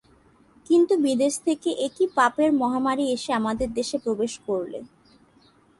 কিন্তু 0.65 0.93
বিদেশ 1.05 1.33
থেকে 1.47 1.69
এ 1.77 1.97
কী 1.97 2.05
পাপের 2.17 2.49
মহামারী 2.61 3.05
এসে 3.15 3.31
আমাদের 3.39 3.69
দেশে 3.73 3.97
প্রবেশ 4.05 4.33
করলে! 4.47 4.79